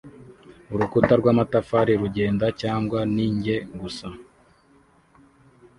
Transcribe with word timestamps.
Urukuta 0.73 1.13
rw'amatafari 1.21 1.93
rugenda 2.01 2.45
cyangwa 2.61 2.99
ni 3.13 3.25
njye 3.35 3.55
gusa? 3.79 4.07